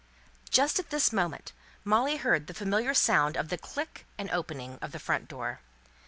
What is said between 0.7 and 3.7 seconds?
at this moment, Molly heard the familiar sound of the